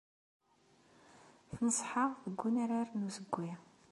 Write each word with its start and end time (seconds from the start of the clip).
Tneṣṣeḥ-aɣ 1.55 2.11
deg 2.25 2.39
wenrar 2.41 2.87
n 2.93 3.07
ussewwi. 3.07 3.51